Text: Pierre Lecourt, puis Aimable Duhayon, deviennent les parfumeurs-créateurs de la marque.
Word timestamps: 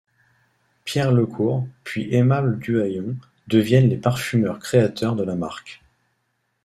Pierre 0.83 1.11
Lecourt, 1.11 1.67
puis 1.83 2.11
Aimable 2.15 2.57
Duhayon, 2.57 3.17
deviennent 3.45 3.87
les 3.89 3.97
parfumeurs-créateurs 3.97 5.15
de 5.15 5.23
la 5.23 5.35
marque. 5.35 5.79